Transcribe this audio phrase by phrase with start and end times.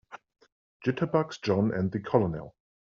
[0.83, 2.55] Jitterbugs JOHN and the COLONEL.